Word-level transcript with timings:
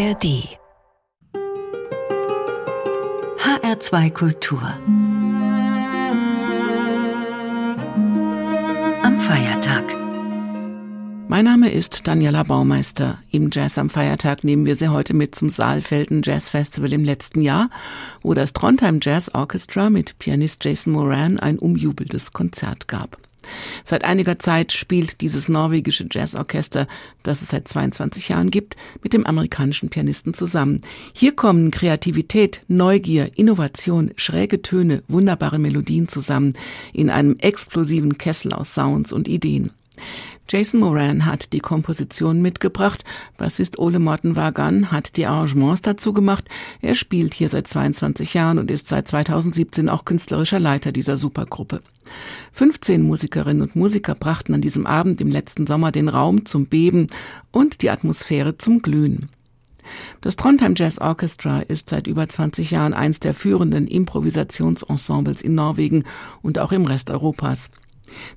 ARD 0.00 0.48
HR2 3.36 4.10
Kultur 4.12 4.62
Am 9.02 9.20
Feiertag 9.20 9.84
mein 11.28 11.44
Name 11.44 11.70
ist 11.70 12.08
Daniela 12.08 12.42
Baumeister. 12.42 13.18
Im 13.30 13.50
Jazz 13.52 13.78
am 13.78 13.88
Feiertag 13.88 14.42
nehmen 14.42 14.66
wir 14.66 14.74
Sie 14.74 14.88
heute 14.88 15.14
mit 15.14 15.34
zum 15.34 15.48
Saalfelden 15.48 16.22
Jazz 16.24 16.48
Festival 16.48 16.92
im 16.92 17.04
letzten 17.04 17.40
Jahr, 17.40 17.70
wo 18.22 18.34
das 18.34 18.52
Trondheim 18.52 18.98
Jazz 19.00 19.30
Orchestra 19.32 19.90
mit 19.90 20.18
Pianist 20.18 20.64
Jason 20.64 20.94
Moran 20.94 21.38
ein 21.38 21.58
umjubeltes 21.58 22.32
Konzert 22.32 22.88
gab. 22.88 23.18
Seit 23.84 24.04
einiger 24.04 24.38
Zeit 24.38 24.72
spielt 24.72 25.20
dieses 25.20 25.48
norwegische 25.48 26.06
Jazzorchester, 26.10 26.86
das 27.22 27.42
es 27.42 27.48
seit 27.48 27.68
22 27.68 28.28
Jahren 28.28 28.50
gibt, 28.50 28.76
mit 29.02 29.12
dem 29.12 29.26
amerikanischen 29.26 29.90
Pianisten 29.90 30.34
zusammen. 30.34 30.82
Hier 31.12 31.34
kommen 31.34 31.70
Kreativität, 31.70 32.62
Neugier, 32.68 33.30
Innovation, 33.36 34.12
schräge 34.16 34.62
Töne, 34.62 35.02
wunderbare 35.08 35.58
Melodien 35.58 36.08
zusammen 36.08 36.54
in 36.92 37.10
einem 37.10 37.36
explosiven 37.38 38.18
Kessel 38.18 38.52
aus 38.52 38.74
Sounds 38.74 39.12
und 39.12 39.28
Ideen. 39.28 39.70
Jason 40.48 40.80
Moran 40.80 41.26
hat 41.26 41.52
die 41.52 41.60
Komposition 41.60 42.42
mitgebracht, 42.42 43.04
Bassist 43.36 43.78
Ole 43.78 44.00
Morten 44.00 44.34
Wagan 44.34 44.90
hat 44.90 45.16
die 45.16 45.26
Arrangements 45.26 45.82
dazu 45.82 46.12
gemacht. 46.12 46.48
Er 46.82 46.96
spielt 46.96 47.34
hier 47.34 47.48
seit 47.48 47.68
22 47.68 48.34
Jahren 48.34 48.58
und 48.58 48.70
ist 48.70 48.88
seit 48.88 49.06
2017 49.06 49.88
auch 49.88 50.04
künstlerischer 50.04 50.58
Leiter 50.58 50.90
dieser 50.90 51.16
Supergruppe. 51.16 51.82
15 52.52 53.02
Musikerinnen 53.02 53.62
und 53.62 53.76
Musiker 53.76 54.16
brachten 54.16 54.54
an 54.54 54.60
diesem 54.60 54.86
Abend 54.86 55.20
im 55.20 55.30
letzten 55.30 55.68
Sommer 55.68 55.92
den 55.92 56.08
Raum 56.08 56.44
zum 56.44 56.66
Beben 56.66 57.06
und 57.52 57.82
die 57.82 57.90
Atmosphäre 57.90 58.58
zum 58.58 58.82
Glühen. 58.82 59.28
Das 60.20 60.36
Trondheim 60.36 60.74
Jazz 60.76 60.98
Orchestra 60.98 61.60
ist 61.60 61.88
seit 61.88 62.06
über 62.06 62.28
20 62.28 62.70
Jahren 62.70 62.94
eins 62.94 63.20
der 63.20 63.34
führenden 63.34 63.86
Improvisationsensembles 63.86 65.42
in 65.42 65.54
Norwegen 65.54 66.04
und 66.42 66.58
auch 66.58 66.72
im 66.72 66.86
Rest 66.86 67.10
Europas. 67.10 67.70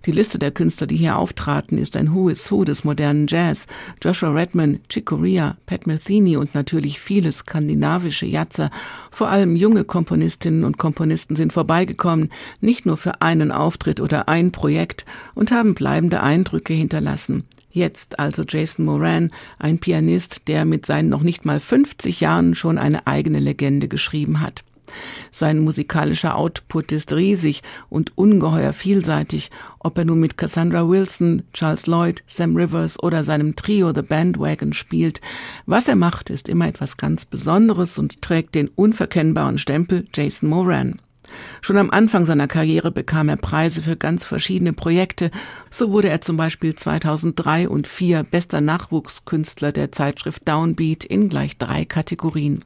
Die 0.06 0.12
Liste 0.12 0.40
der 0.40 0.52
Künstler, 0.52 0.88
die 0.88 0.98
hier 0.98 1.18
auftraten, 1.18 1.78
ist 1.78 1.96
ein 1.98 2.14
Who 2.14 2.30
is 2.30 2.52
Who 2.52 2.64
des 2.64 2.84
modernen 2.84 3.28
Jazz. 3.28 3.68
Joshua 4.02 4.32
Redman, 4.32 4.80
Chick 4.90 5.06
Corea, 5.06 5.58
Pat 5.66 5.88
Metheny 5.88 6.38
und 6.38 6.56
natürlich 6.56 7.00
viele 7.00 7.32
skandinavische 7.32 8.26
Jatzer. 8.26 8.70
Vor 9.12 9.30
allem 9.30 9.56
junge 9.56 9.84
Komponistinnen 9.84 10.64
und 10.64 10.78
Komponisten 10.78 11.36
sind 11.36 11.54
vorbeigekommen, 11.54 12.30
nicht 12.62 12.86
nur 12.86 12.98
für 12.98 13.22
einen 13.22 13.52
Auftritt 13.52 14.00
oder 14.00 14.30
ein 14.30 14.52
Projekt 14.52 15.06
und 15.36 15.52
haben 15.52 15.74
bleibende 15.74 16.22
Eindrücke 16.22 16.74
hinterlassen. 16.74 17.44
Jetzt 17.72 18.20
also 18.20 18.44
Jason 18.48 18.86
Moran, 18.86 19.32
ein 19.58 19.80
Pianist, 19.80 20.48
der 20.48 20.64
mit 20.64 20.86
seinen 20.86 21.10
noch 21.10 21.24
nicht 21.24 21.44
mal 21.44 21.60
50 21.60 22.22
Jahren 22.22 22.54
schon 22.54 22.78
eine 22.78 23.08
eigene 23.08 23.40
Legende 23.40 23.88
geschrieben 23.88 24.42
hat. 24.42 24.64
Sein 25.32 25.60
musikalischer 25.60 26.36
Output 26.36 26.92
ist 26.92 27.14
riesig 27.14 27.62
und 27.90 28.18
ungeheuer 28.18 28.74
vielseitig, 28.74 29.52
ob 29.80 29.98
er 29.98 30.06
nun 30.06 30.20
mit 30.20 30.38
Cassandra 30.38 30.88
Wilson, 30.88 31.44
Charles 31.54 31.88
Lloyd, 31.88 32.24
Sam 32.28 32.56
Rivers 32.56 33.02
oder 33.02 33.24
seinem 33.24 33.56
Trio 33.56 33.94
The 33.94 34.02
Bandwagon 34.02 34.74
spielt. 34.74 35.22
Was 35.66 35.88
er 35.88 35.96
macht, 35.96 36.30
ist 36.30 36.50
immer 36.50 36.68
etwas 36.68 36.98
ganz 36.98 37.26
Besonderes 37.26 37.98
und 37.98 38.22
trägt 38.22 38.56
den 38.56 38.70
unverkennbaren 38.70 39.58
Stempel 39.58 40.06
Jason 40.14 40.50
Moran. 40.50 41.00
Schon 41.62 41.78
am 41.78 41.90
Anfang 41.90 42.26
seiner 42.26 42.48
Karriere 42.48 42.92
bekam 42.92 43.30
er 43.30 43.38
Preise 43.38 43.82
für 43.82 43.96
ganz 43.96 44.26
verschiedene 44.26 44.74
Projekte. 44.74 45.32
So 45.70 45.92
wurde 45.92 46.10
er 46.10 46.22
zum 46.22 46.38
Beispiel 46.38 46.76
2003 46.76 47.70
und 47.70 47.88
2004 47.88 48.24
bester 48.24 48.62
Nachwuchskünstler 48.62 49.72
der 49.72 49.92
Zeitschrift 49.92 50.48
Downbeat 50.48 51.06
in 51.06 51.30
gleich 51.30 51.58
drei 51.58 51.86
Kategorien. 51.86 52.64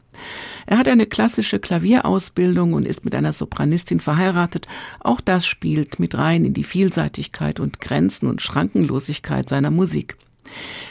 Er 0.66 0.78
hat 0.78 0.88
eine 0.88 1.06
klassische 1.06 1.60
Klavierausbildung 1.60 2.73
und 2.73 2.86
ist 2.86 3.06
mit 3.06 3.14
einer 3.16 3.33
Sopranistin 3.33 4.00
verheiratet. 4.00 4.67
Auch 4.99 5.22
das 5.22 5.45
spielt 5.45 5.99
mit 5.99 6.17
rein 6.17 6.45
in 6.45 6.54
die 6.54 6.64
Vielseitigkeit 6.64 7.60
und 7.60 7.80
Grenzen 7.80 8.28
und 8.28 8.42
Schrankenlosigkeit 8.42 9.48
seiner 9.49 9.72
Musik. 9.72 10.17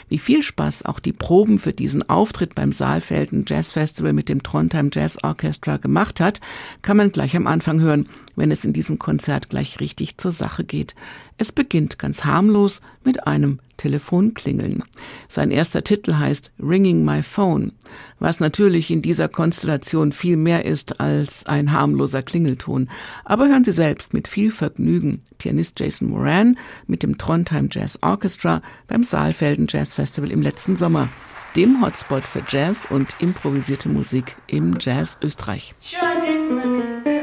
Wie 0.08 0.18
viel 0.18 0.42
Spaß 0.42 0.84
auch 0.84 1.00
die 1.00 1.12
Proben 1.12 1.58
für 1.58 1.72
diesen 1.72 2.08
Auftritt 2.08 2.54
beim 2.54 2.72
Saalfelden 2.72 3.44
Jazz 3.46 3.72
Festival 3.72 4.12
mit 4.12 4.28
dem 4.28 4.42
Trondheim 4.42 4.90
Jazz 4.92 5.18
Orchestra 5.22 5.76
gemacht 5.76 6.20
hat, 6.20 6.40
kann 6.82 6.96
man 6.96 7.12
gleich 7.12 7.36
am 7.36 7.46
Anfang 7.46 7.80
hören, 7.80 8.08
wenn 8.36 8.50
es 8.50 8.64
in 8.64 8.72
diesem 8.72 8.98
Konzert 8.98 9.50
gleich 9.50 9.80
richtig 9.80 10.18
zur 10.18 10.32
Sache 10.32 10.64
geht. 10.64 10.94
Es 11.38 11.52
beginnt 11.52 11.98
ganz 11.98 12.24
harmlos 12.24 12.80
mit 13.04 13.26
einem 13.26 13.60
Telefonklingeln. 13.76 14.82
Sein 15.28 15.50
erster 15.50 15.84
Titel 15.84 16.14
heißt 16.14 16.50
Ringing 16.58 17.04
My 17.04 17.22
Phone, 17.22 17.72
was 18.18 18.40
natürlich 18.40 18.90
in 18.90 19.02
dieser 19.02 19.28
Konstellation 19.28 20.12
viel 20.12 20.38
mehr 20.38 20.64
ist 20.64 20.98
als 20.98 21.44
ein 21.44 21.72
harmloser 21.72 22.22
Klingelton. 22.22 22.88
Aber 23.24 23.48
hören 23.48 23.64
Sie 23.64 23.72
selbst 23.72 24.14
mit 24.14 24.28
viel 24.28 24.50
Vergnügen 24.50 25.22
Pianist 25.36 25.78
Jason 25.78 26.08
Moran 26.08 26.56
mit 26.86 27.02
dem 27.02 27.18
Trondheim 27.18 27.68
Jazz 27.70 27.98
Orchestra 28.00 28.62
beim 28.88 29.04
Saalfelden 29.04 29.66
Jazz 29.68 29.92
Festival 29.92 30.30
im 30.30 30.40
letzten 30.40 30.76
Sommer, 30.76 31.10
dem 31.54 31.82
Hotspot 31.84 32.24
für 32.24 32.42
Jazz 32.48 32.86
und 32.88 33.14
improvisierte 33.18 33.90
Musik 33.90 34.36
im 34.46 34.78
Jazz 34.80 35.18
Österreich. 35.22 35.74
Türkiye 35.90 37.15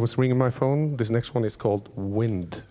was 0.00 0.18
ringing 0.18 0.38
my 0.38 0.50
phone. 0.50 0.96
This 0.96 1.10
next 1.10 1.34
one 1.34 1.44
is 1.44 1.56
called 1.56 1.90
Wind. 1.94 2.62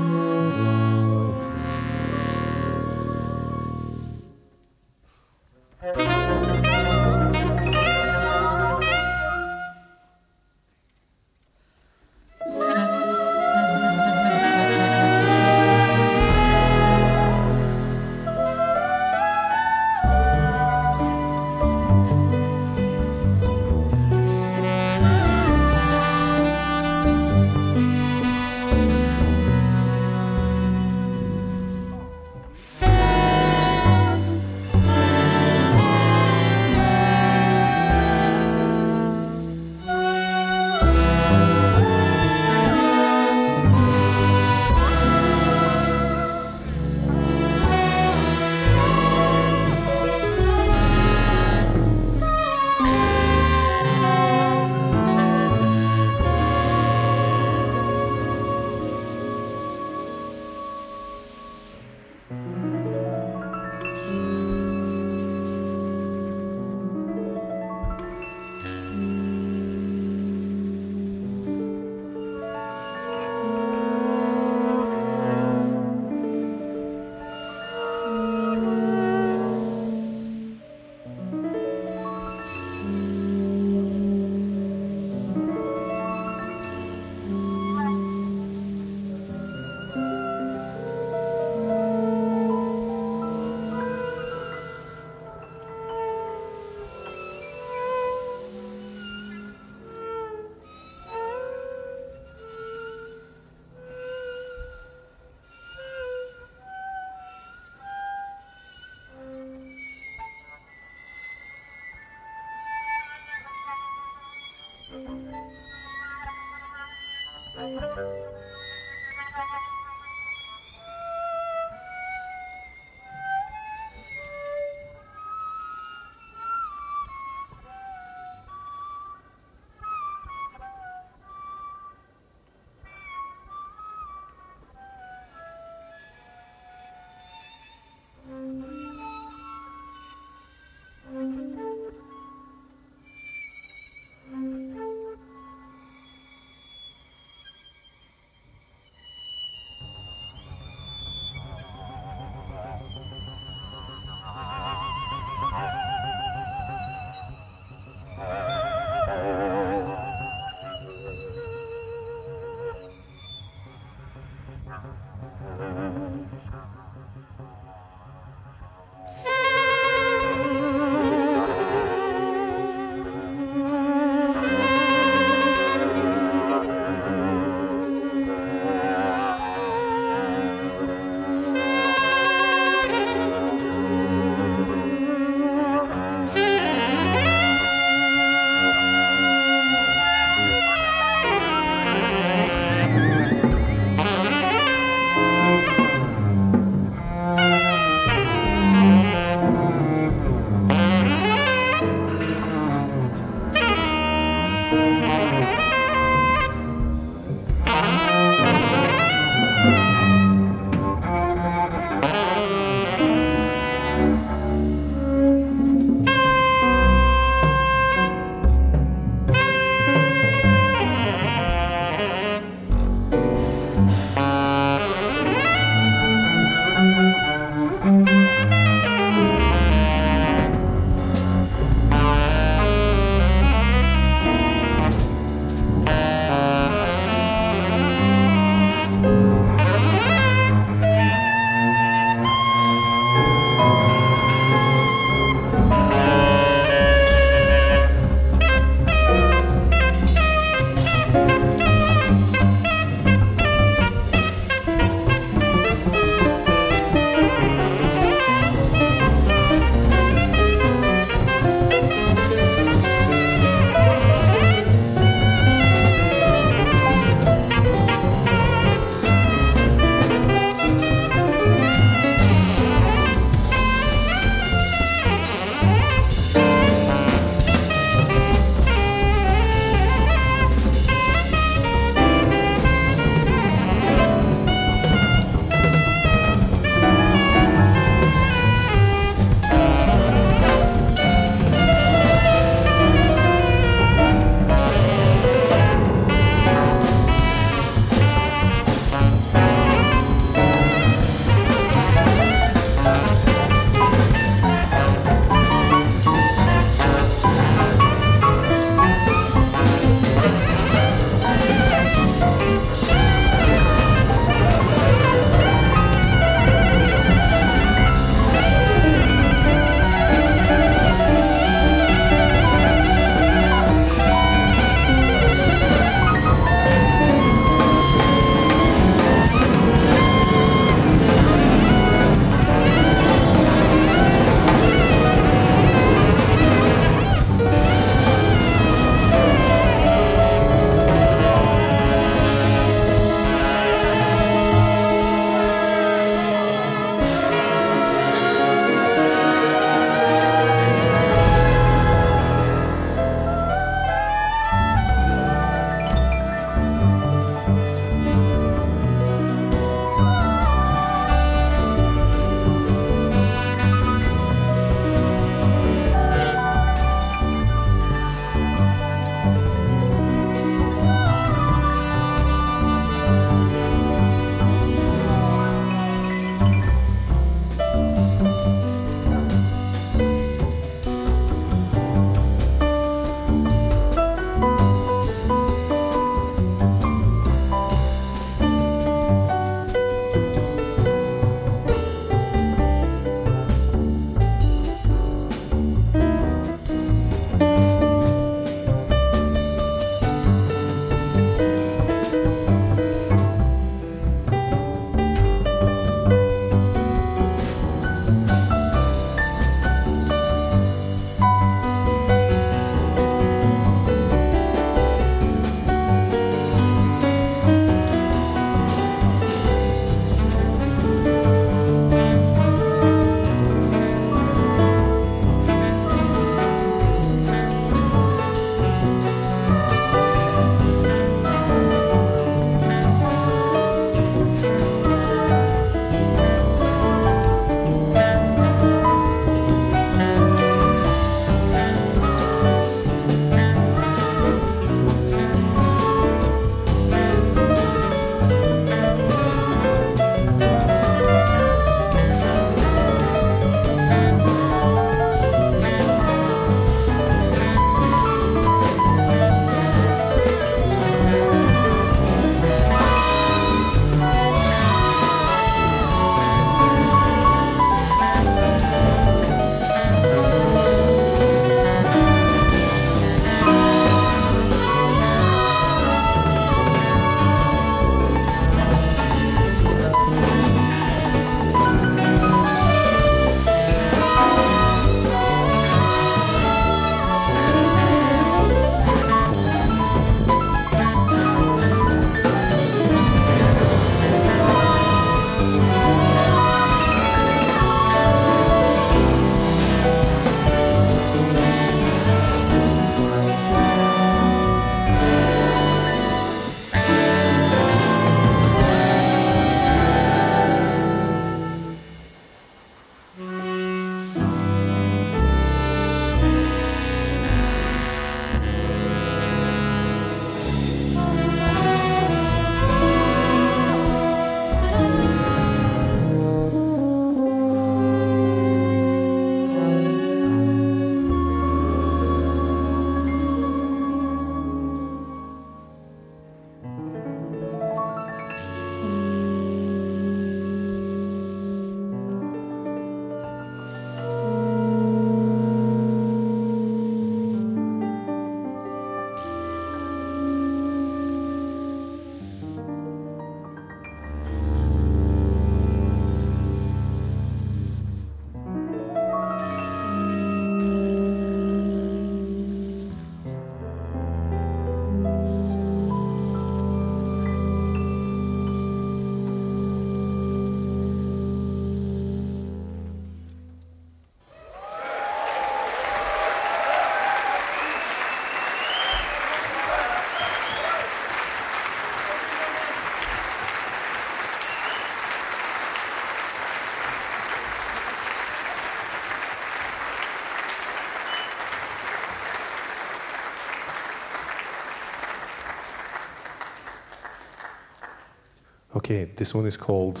Okay, 598.90 599.04
this 599.16 599.34
one 599.34 599.46
is 599.46 599.58
called 599.58 600.00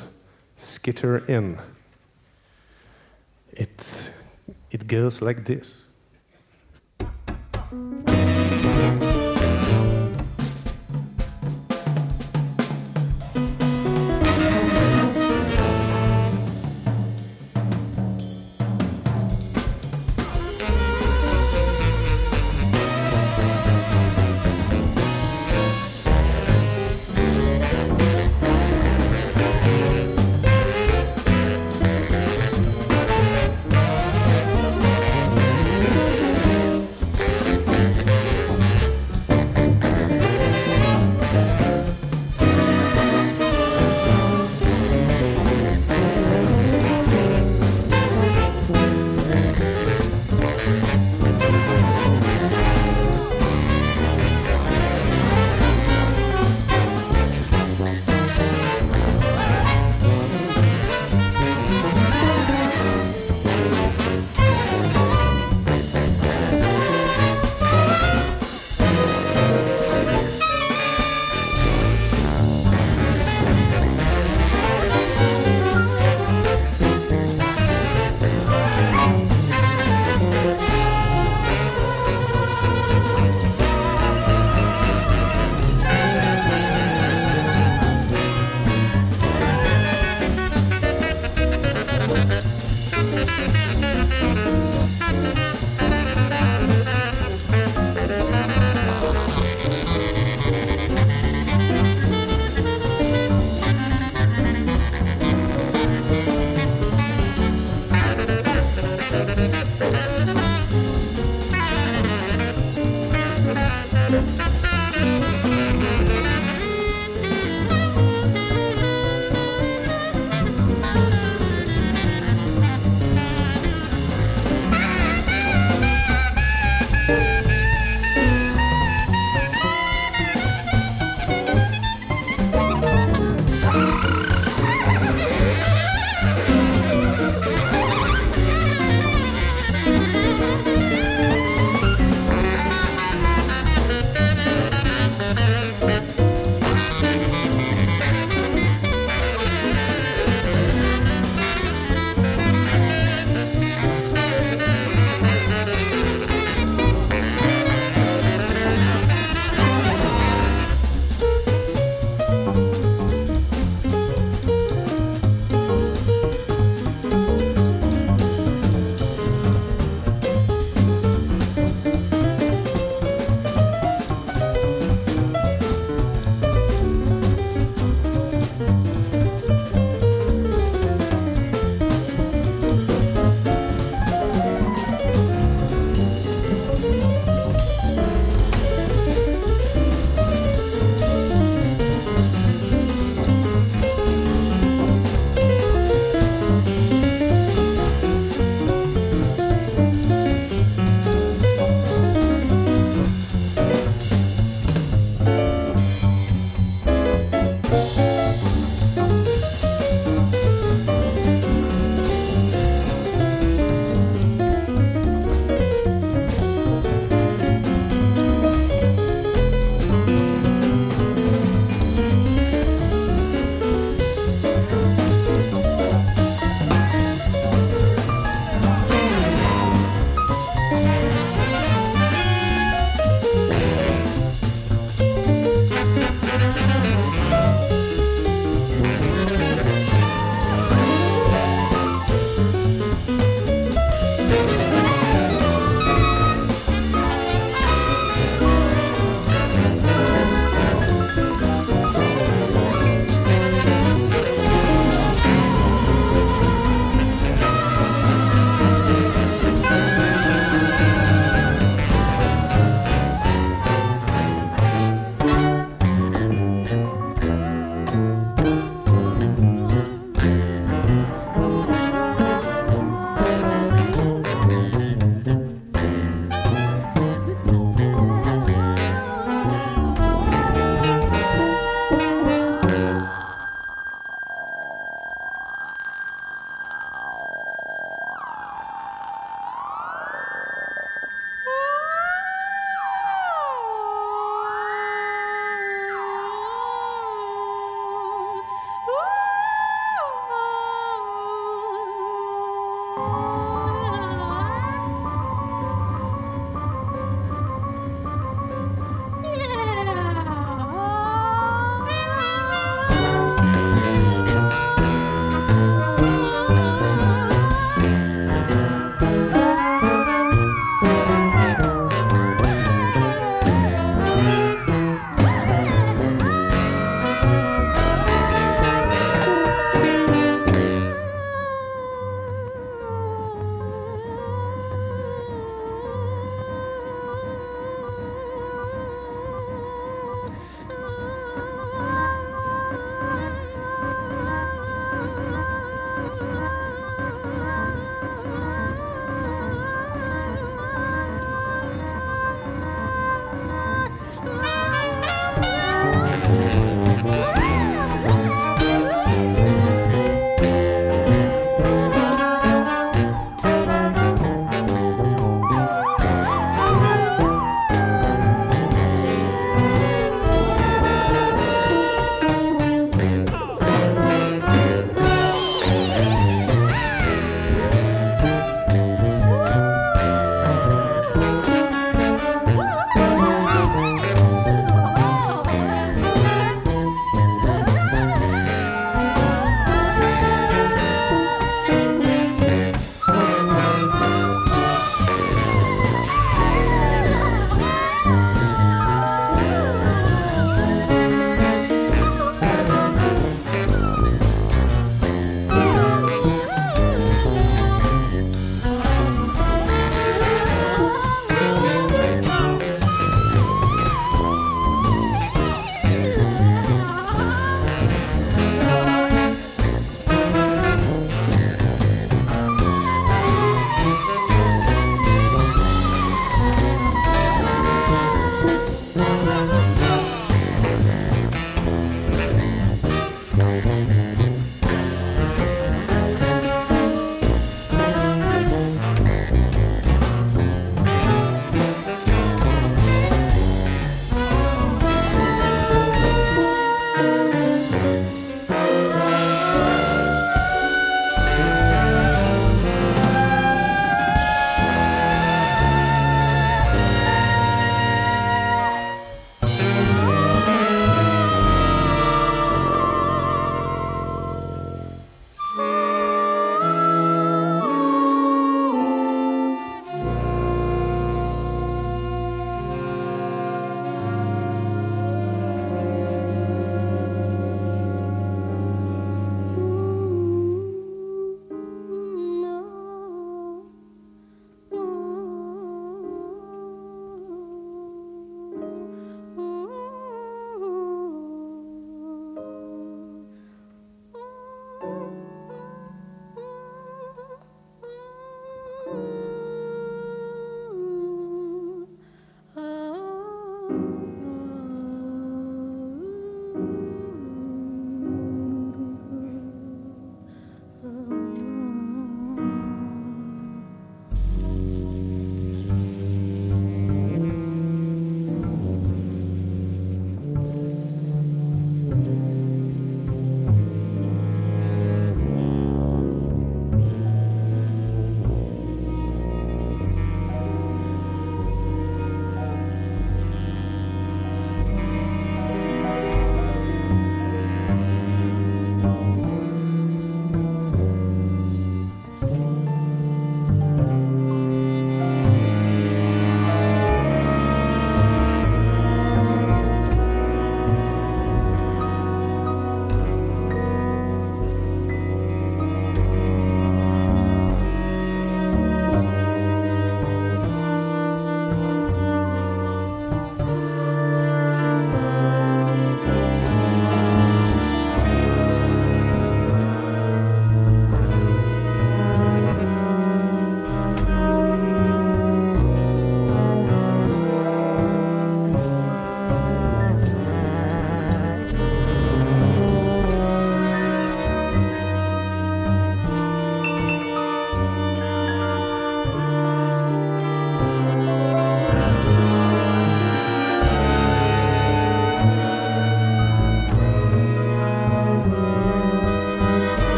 Skitter 0.56 1.18
In. 1.30 1.58
It, 3.52 4.12
it 4.70 4.86
goes 4.86 5.20
like 5.20 5.44
this. 5.44 5.84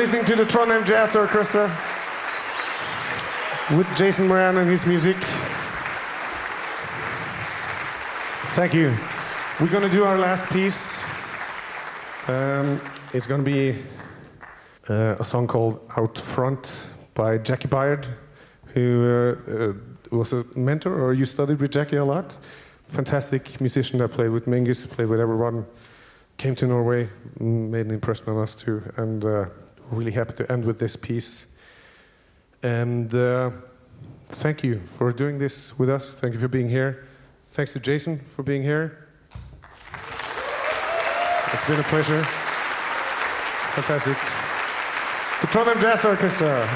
Listening 0.00 0.24
to 0.24 0.34
the 0.34 0.44
Trondheim 0.44 0.86
Jazz 0.86 1.14
Orchestra 1.14 1.64
with 3.76 3.86
Jason 3.98 4.26
Moran 4.26 4.56
and 4.56 4.66
his 4.66 4.86
music. 4.86 5.14
Thank 8.56 8.72
you. 8.72 8.96
We're 9.60 9.68
going 9.68 9.82
to 9.82 9.90
do 9.90 10.04
our 10.04 10.16
last 10.16 10.48
piece. 10.48 11.04
Um, 12.28 12.80
it's 13.12 13.26
going 13.26 13.44
to 13.44 13.50
be 13.50 13.76
uh, 14.88 15.16
a 15.20 15.24
song 15.24 15.46
called 15.46 15.86
Out 15.94 16.16
Front 16.16 16.86
by 17.12 17.36
Jackie 17.36 17.68
Byard, 17.68 18.06
who 18.68 19.04
uh, 19.04 19.52
uh, 19.52 19.72
was 20.16 20.32
a 20.32 20.46
mentor 20.56 20.98
or 20.98 21.12
you 21.12 21.26
studied 21.26 21.60
with 21.60 21.72
Jackie 21.72 21.96
a 21.96 22.04
lot. 22.06 22.38
Fantastic 22.86 23.60
musician 23.60 23.98
that 23.98 24.12
played 24.12 24.30
with 24.30 24.46
Mingus, 24.46 24.88
played 24.88 25.08
with 25.08 25.20
everyone. 25.20 25.66
Came 26.38 26.54
to 26.54 26.66
Norway, 26.66 27.10
made 27.38 27.84
an 27.84 27.92
impression 27.92 28.30
on 28.30 28.38
us 28.38 28.54
too, 28.54 28.82
and 28.96 29.22
uh, 29.26 29.44
really 29.90 30.12
happy 30.12 30.34
to 30.34 30.50
end 30.50 30.64
with 30.64 30.78
this 30.78 30.96
piece. 30.96 31.46
And 32.62 33.14
uh, 33.14 33.50
thank 34.24 34.62
you 34.62 34.80
for 34.80 35.12
doing 35.12 35.38
this 35.38 35.78
with 35.78 35.88
us. 35.88 36.14
Thank 36.14 36.34
you 36.34 36.40
for 36.40 36.48
being 36.48 36.68
here. 36.68 37.06
Thanks 37.50 37.72
to 37.72 37.80
Jason 37.80 38.18
for 38.18 38.42
being 38.42 38.62
here. 38.62 39.08
It's 41.52 41.64
been 41.64 41.80
a 41.80 41.84
pleasure. 41.84 42.22
Fantastic. 43.74 44.16
The 45.40 45.46
Trondheim 45.46 45.80
Jazz 45.80 46.04
Orchestra. 46.04 46.68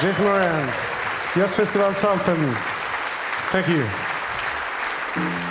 Jason 0.00 0.24
Moran. 0.24 0.72
Jazz 1.34 1.54
Festival 1.54 1.90
Salfen. 1.90 2.54
Thank 3.52 3.68
you. 3.68 5.47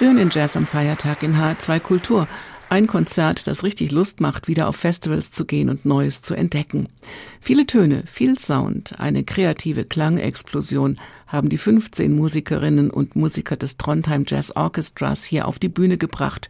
Den 0.00 0.30
Jazz 0.30 0.56
am 0.56 0.64
Feiertag 0.64 1.24
in 1.24 1.34
H2 1.34 1.80
Kultur. 1.80 2.28
Ein 2.68 2.86
Konzert, 2.86 3.48
das 3.48 3.64
richtig 3.64 3.90
Lust 3.90 4.20
macht, 4.20 4.46
wieder 4.46 4.68
auf 4.68 4.76
Festivals 4.76 5.32
zu 5.32 5.44
gehen 5.44 5.68
und 5.68 5.84
Neues 5.84 6.22
zu 6.22 6.34
entdecken. 6.34 6.88
Viele 7.40 7.66
Töne, 7.66 8.04
viel 8.06 8.38
Sound, 8.38 9.00
eine 9.00 9.24
kreative 9.24 9.84
Klangexplosion 9.84 10.98
haben 11.26 11.48
die 11.48 11.58
15 11.58 12.14
Musikerinnen 12.14 12.90
und 12.90 13.16
Musiker 13.16 13.56
des 13.56 13.76
Trondheim 13.76 14.24
Jazz 14.24 14.52
Orchestras 14.54 15.24
hier 15.24 15.48
auf 15.48 15.58
die 15.58 15.68
Bühne 15.68 15.98
gebracht. 15.98 16.48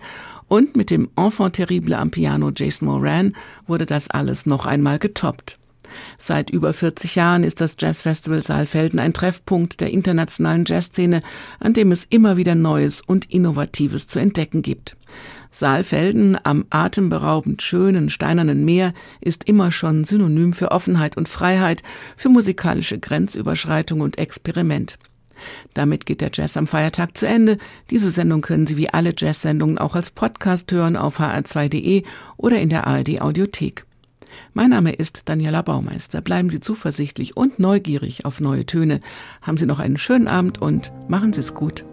Und 0.49 0.77
mit 0.77 0.91
dem 0.91 1.09
Enfant 1.17 1.57
terrible 1.57 1.97
am 1.97 2.11
Piano 2.11 2.51
Jason 2.55 2.89
Moran 2.89 3.35
wurde 3.67 3.87
das 3.87 4.11
alles 4.11 4.45
noch 4.45 4.67
einmal 4.67 4.99
getoppt. 4.99 5.59
Seit 6.19 6.51
über 6.51 6.73
40 6.73 7.15
Jahren 7.17 7.45
ist 7.45 7.61
das 7.61 7.77
Jazzfestival 7.79 8.43
Saalfelden 8.43 8.99
ein 8.99 9.15
Treffpunkt 9.15 9.81
der 9.81 9.91
internationalen 9.91 10.65
Jazzszene, 10.67 11.23
an 11.61 11.75
dem 11.75 11.93
es 11.93 12.05
immer 12.05 12.37
wieder 12.37 12.55
Neues 12.55 13.01
und 13.01 13.31
Innovatives 13.31 14.09
zu 14.09 14.19
entdecken 14.19 14.63
gibt. 14.63 14.97
Saalfelden 15.51 16.39
am 16.45 16.67
atemberaubend 16.71 17.63
schönen 17.63 18.11
steinernen 18.11 18.65
Meer 18.65 18.93
ist 19.21 19.45
immer 19.45 19.73
schon 19.73 20.05
Synonym 20.05 20.53
für 20.53 20.71
Offenheit 20.71 21.17
und 21.17 21.29
Freiheit, 21.29 21.83
für 22.17 22.29
musikalische 22.29 22.99
Grenzüberschreitung 22.99 24.01
und 24.01 24.19
Experiment. 24.19 24.99
Damit 25.75 26.07
geht 26.07 26.21
der 26.21 26.31
Jazz 26.33 26.57
am 26.57 26.67
Feiertag 26.67 27.17
zu 27.17 27.27
Ende. 27.27 27.59
Diese 27.91 28.11
Sendung 28.11 28.41
können 28.41 28.67
Sie 28.67 28.77
wie 28.77 28.91
alle 28.91 29.15
Jazz-Sendungen 29.17 29.79
auch 29.79 29.95
als 29.95 30.11
Podcast 30.11 30.71
hören 30.73 30.97
auf 30.97 31.21
hr2.de 31.21 32.03
oder 32.37 32.61
in 32.61 32.69
der 32.69 32.87
ARD 32.87 33.21
Audiothek. 33.21 33.88
Mein 34.55 34.71
Name 34.71 34.93
ist 34.93 35.29
Daniela 35.29 35.63
Baumeister. 35.63 36.21
Bleiben 36.21 36.51
Sie 36.51 36.61
zuversichtlich 36.61 37.37
und 37.37 37.59
neugierig 37.59 38.25
auf 38.25 38.41
neue 38.41 38.67
Töne. 38.67 39.01
Haben 39.43 39.57
Sie 39.57 39.67
noch 39.67 39.79
einen 39.79 39.97
schönen 39.97 40.29
Abend 40.29 40.59
und 40.59 40.93
machen 41.09 41.33
Sie 41.33 41.41
es 41.41 41.55
gut. 41.55 41.85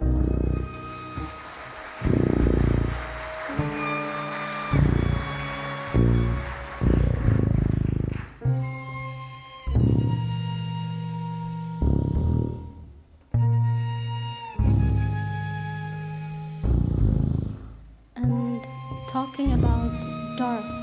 And 18.16 18.62
talking 19.08 19.52
about 19.52 20.36
dark 20.38 20.75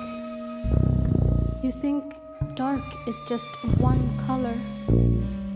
You 1.63 1.71
think 1.71 2.13
dark 2.55 2.83
is 3.07 3.21
just 3.25 3.49
one 3.77 4.03
color, 4.27 4.59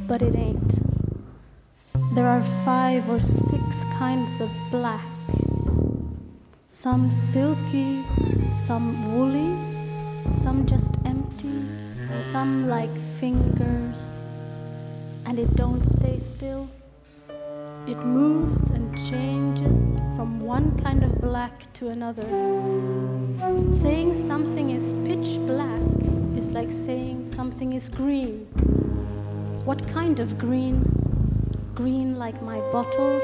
but 0.07 0.21
it 0.21 0.37
ain't. 0.37 0.73
There 2.15 2.29
are 2.29 2.41
five 2.63 3.09
or 3.09 3.19
six 3.19 3.83
kinds 3.99 4.39
of 4.39 4.49
black. 4.71 5.05
Some 6.69 7.11
silky, 7.11 8.05
some 8.65 9.15
woolly, 9.15 9.51
some 10.41 10.65
just 10.65 10.91
empty, 11.03 11.65
some 12.31 12.69
like 12.69 12.97
fingers. 13.19 14.39
And 15.25 15.37
it 15.37 15.57
don't 15.57 15.83
stay 15.83 16.19
still. 16.19 16.69
It 17.87 17.99
moves 18.05 18.69
and 18.69 18.97
changes 19.09 19.95
from 20.17 20.41
one 20.41 20.77
kind 20.77 21.05
of 21.05 21.21
black 21.21 21.71
to 21.75 21.87
another. 21.87 22.27
Saying 23.71 24.13
something 24.13 24.71
is 24.71 24.93
pitch 25.05 25.39
black 25.47 25.81
is 26.37 26.49
like 26.51 26.69
saying 26.69 27.31
something 27.31 27.71
is 27.71 27.87
green. 27.87 28.45
What 29.63 29.87
kind 29.87 30.19
of 30.19 30.37
green? 30.37 30.83
Green 31.75 32.19
like 32.19 32.41
my 32.41 32.59
bottles, 32.73 33.23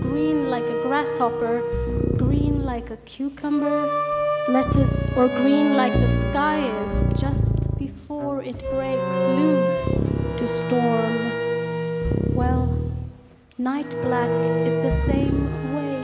green 0.00 0.50
like 0.50 0.64
a 0.64 0.82
grasshopper, 0.82 1.62
green 2.16 2.64
like 2.64 2.90
a 2.90 2.96
cucumber, 2.96 3.86
lettuce, 4.48 5.06
or 5.16 5.28
green 5.28 5.76
like 5.76 5.92
the 5.92 6.20
sky 6.30 6.66
is 6.82 7.20
just 7.20 7.78
before 7.78 8.42
it 8.42 8.58
breaks 8.72 9.16
loose 9.38 9.98
to 10.38 10.48
storm. 10.48 11.30
Well, 12.34 12.73
Night 13.56 13.88
black 14.02 14.28
is 14.66 14.74
the 14.82 14.90
same 14.90 15.46
way, 15.76 16.00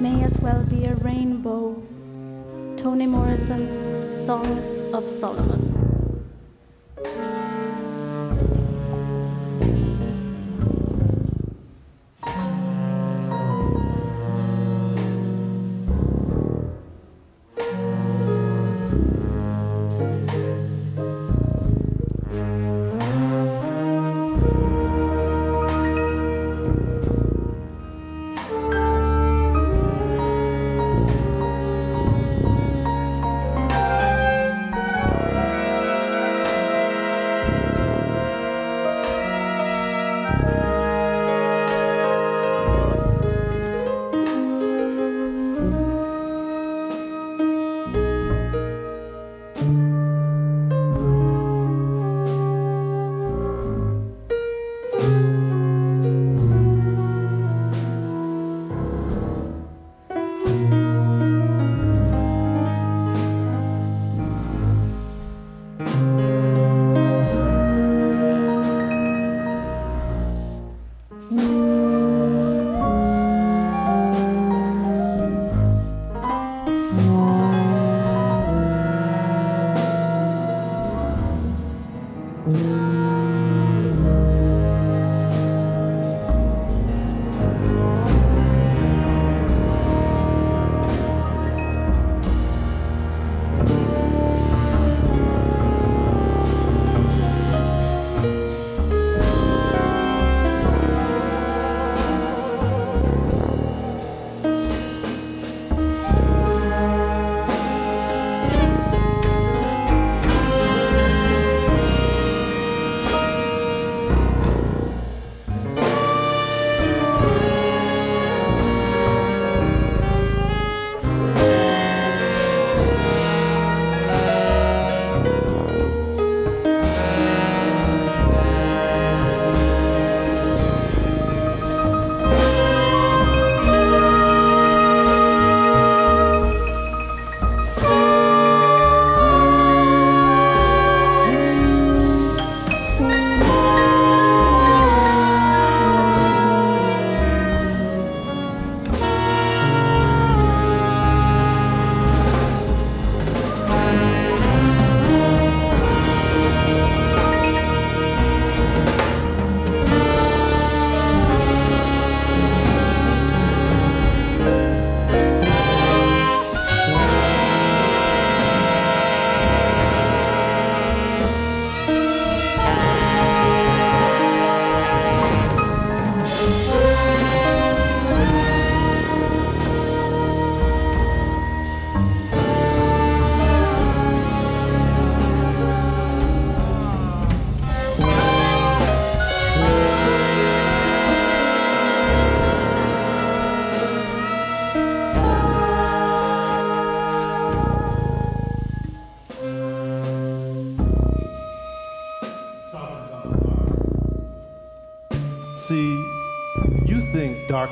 may 0.00 0.22
as 0.22 0.38
well 0.38 0.62
be 0.64 0.84
a 0.84 0.94
rainbow. 0.96 1.82
Toni 2.76 3.06
Morrison, 3.06 3.66
Songs 4.26 4.82
of 4.92 5.08
Solomon. 5.08 5.61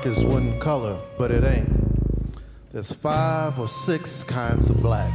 Dark 0.03 0.17
is 0.17 0.25
one 0.25 0.59
color, 0.61 0.97
but 1.19 1.31
it 1.31 1.45
ain't. 1.45 1.69
There's 2.71 2.93
five 2.93 3.59
or 3.59 3.69
six 3.69 4.25
kinds 4.25 4.71
of 4.71 4.81
black. 4.81 5.13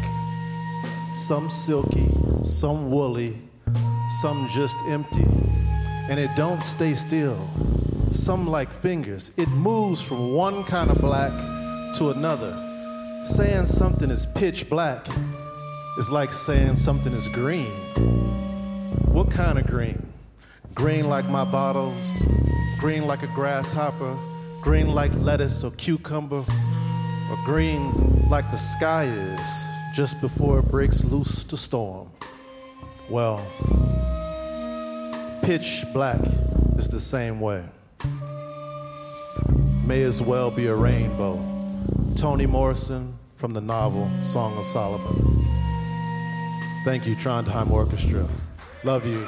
Some 1.15 1.49
silky, 1.49 2.07
some 2.43 2.91
woolly, 2.91 3.35
some 4.21 4.47
just 4.49 4.75
empty. 4.87 5.25
And 6.09 6.19
it 6.19 6.29
don't 6.35 6.61
stay 6.61 6.93
still. 6.93 7.37
Some 8.11 8.45
like 8.45 8.69
fingers. 8.71 9.31
It 9.37 9.49
moves 9.49 10.01
from 10.01 10.33
one 10.33 10.63
kind 10.65 10.91
of 10.91 10.99
black 10.99 11.33
to 11.95 12.11
another. 12.11 12.53
Saying 13.23 13.65
something 13.65 14.11
is 14.11 14.27
pitch 14.35 14.69
black 14.69 15.07
is 15.97 16.11
like 16.11 16.31
saying 16.31 16.75
something 16.75 17.13
is 17.13 17.27
green. 17.29 17.71
What 19.11 19.31
kind 19.31 19.57
of 19.57 19.65
green? 19.65 20.05
Green 20.75 21.07
like 21.07 21.25
my 21.25 21.45
bottles, 21.45 22.21
green 22.79 23.07
like 23.07 23.23
a 23.23 23.27
grasshopper, 23.27 24.15
green 24.65 24.87
like 24.87 25.13
lettuce 25.17 25.63
or 25.63 25.69
cucumber, 25.73 26.43
or 27.29 27.37
green 27.45 28.27
like 28.31 28.49
the 28.49 28.57
sky 28.57 29.03
is 29.03 29.63
just 29.93 30.19
before 30.21 30.57
it 30.57 30.63
breaks 30.63 31.03
loose 31.03 31.43
to 31.43 31.55
storm. 31.55 32.09
Well, 33.07 33.45
pitch 35.43 35.85
black 35.93 36.19
is 36.77 36.89
the 36.89 36.99
same 36.99 37.39
way. 37.39 37.63
May 39.85 40.01
as 40.01 40.19
well 40.19 40.49
be 40.49 40.65
a 40.65 40.75
rainbow. 40.75 41.35
Toni 42.15 42.47
Morrison 42.47 43.19
from 43.35 43.53
the 43.53 43.61
novel 43.61 44.09
Song 44.23 44.57
of 44.57 44.65
Solomon. 44.65 45.45
Thank 46.83 47.05
you, 47.05 47.15
Trondheim 47.15 47.69
Orchestra. 47.69 48.27
Love 48.83 49.05
you. 49.05 49.27